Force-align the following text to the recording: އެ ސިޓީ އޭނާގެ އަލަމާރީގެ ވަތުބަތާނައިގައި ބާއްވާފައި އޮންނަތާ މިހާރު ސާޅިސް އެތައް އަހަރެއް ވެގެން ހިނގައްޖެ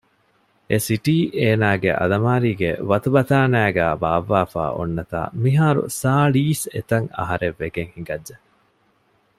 އެ 0.69 0.77
ސިޓީ 0.87 1.15
އޭނާގެ 1.39 1.91
އަލަމާރީގެ 1.99 2.69
ވަތުބަތާނައިގައި 2.89 3.95
ބާއްވާފައި 4.01 4.73
އޮންނަތާ 4.77 5.19
މިހާރު 5.43 5.81
ސާޅިސް 6.01 6.65
އެތައް 6.73 7.09
އަހަރެއް 7.17 7.57
ވެގެން 7.61 7.91
ހިނގައްޖެ 7.95 8.35